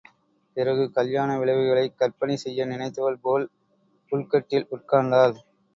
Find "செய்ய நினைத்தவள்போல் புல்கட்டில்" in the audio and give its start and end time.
2.37-4.69